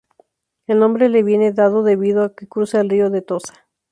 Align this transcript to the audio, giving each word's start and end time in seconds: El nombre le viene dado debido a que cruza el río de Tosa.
El 0.65 0.79
nombre 0.79 1.09
le 1.09 1.21
viene 1.21 1.53
dado 1.53 1.83
debido 1.83 2.23
a 2.23 2.33
que 2.35 2.47
cruza 2.47 2.81
el 2.81 2.89
río 2.89 3.11
de 3.11 3.21
Tosa. 3.21 3.67